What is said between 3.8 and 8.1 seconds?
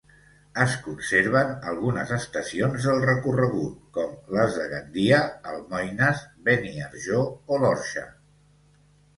com les de Gandia, Almoines, Beniarjó o l'Orxa.